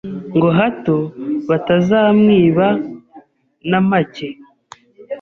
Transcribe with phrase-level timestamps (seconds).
[0.35, 0.97] ngo hato
[1.49, 2.67] batazamwiba
[3.69, 4.27] namacye